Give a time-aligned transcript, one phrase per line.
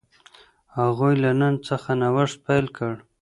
[0.77, 2.93] هغوی له نن څخه نوښت پیل کړ.